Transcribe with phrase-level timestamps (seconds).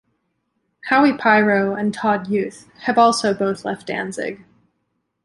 [0.85, 4.43] Howie Pyro and Todd Youth have also both left Danzig.